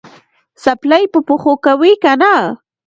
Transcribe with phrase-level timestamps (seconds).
[0.63, 2.33] څپلۍ په پښو کوې که نه؟